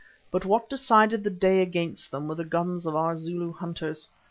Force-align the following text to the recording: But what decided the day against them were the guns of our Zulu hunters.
But 0.31 0.45
what 0.45 0.67
decided 0.67 1.23
the 1.23 1.29
day 1.29 1.61
against 1.61 2.09
them 2.09 2.27
were 2.27 2.33
the 2.33 2.43
guns 2.43 2.87
of 2.87 2.95
our 2.95 3.15
Zulu 3.15 3.51
hunters. 3.53 4.09